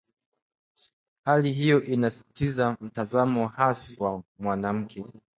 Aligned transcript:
Hali 1.25 1.53
hiyo 1.53 1.83
inasisitiza 1.83 2.77
mtazamo 2.81 3.47
hasi 3.47 4.03
wa 4.03 4.23
mwanamke 4.39 5.05